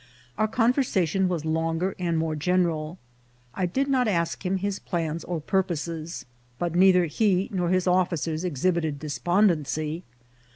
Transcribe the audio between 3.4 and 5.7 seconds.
I did not ask him his plans or pur